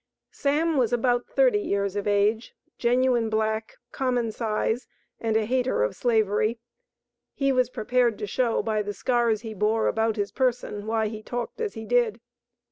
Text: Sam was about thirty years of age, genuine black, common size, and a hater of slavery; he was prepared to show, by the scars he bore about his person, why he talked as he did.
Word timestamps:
Sam 0.31 0.77
was 0.77 0.91
about 0.91 1.27
thirty 1.27 1.59
years 1.59 1.95
of 1.95 2.07
age, 2.07 2.55
genuine 2.79 3.29
black, 3.29 3.77
common 3.91 4.31
size, 4.31 4.87
and 5.19 5.37
a 5.37 5.45
hater 5.45 5.83
of 5.83 5.95
slavery; 5.95 6.59
he 7.35 7.51
was 7.51 7.69
prepared 7.69 8.17
to 8.17 8.25
show, 8.25 8.63
by 8.63 8.81
the 8.81 8.93
scars 8.95 9.41
he 9.41 9.53
bore 9.53 9.85
about 9.85 10.15
his 10.15 10.31
person, 10.31 10.87
why 10.87 11.07
he 11.07 11.21
talked 11.21 11.61
as 11.61 11.75
he 11.75 11.85
did. 11.85 12.19